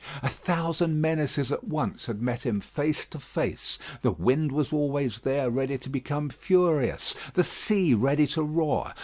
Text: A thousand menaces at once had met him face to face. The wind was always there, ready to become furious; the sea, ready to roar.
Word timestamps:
A 0.23 0.29
thousand 0.29 0.99
menaces 0.99 1.51
at 1.51 1.63
once 1.63 2.07
had 2.07 2.23
met 2.23 2.43
him 2.43 2.59
face 2.59 3.05
to 3.05 3.19
face. 3.19 3.77
The 4.01 4.09
wind 4.09 4.51
was 4.51 4.73
always 4.73 5.19
there, 5.19 5.51
ready 5.51 5.77
to 5.77 5.89
become 5.89 6.29
furious; 6.31 7.13
the 7.35 7.43
sea, 7.43 7.93
ready 7.93 8.25
to 8.25 8.41
roar. 8.41 8.95